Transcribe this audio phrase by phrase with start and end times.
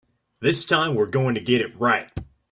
[0.41, 2.09] This time we're going to get it right.